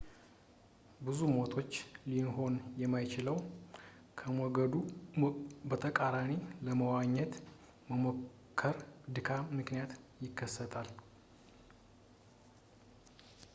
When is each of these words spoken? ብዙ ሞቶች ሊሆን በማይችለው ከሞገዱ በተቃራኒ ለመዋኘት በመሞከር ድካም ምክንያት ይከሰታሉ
ብዙ 1.07 1.19
ሞቶች 1.33 1.71
ሊሆን 2.11 2.53
በማይችለው 2.77 3.37
ከሞገዱ 4.19 4.73
በተቃራኒ 5.71 6.31
ለመዋኘት 6.67 7.35
በመሞከር 7.89 8.77
ድካም 9.17 9.45
ምክንያት 9.59 9.93
ይከሰታሉ 10.25 10.89